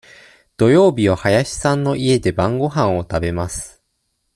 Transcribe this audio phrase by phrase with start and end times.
[0.57, 3.83] 土曜日は林さんの家で晩ごはんを食べます。